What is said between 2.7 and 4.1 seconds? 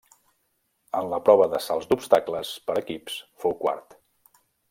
per equips fou quart.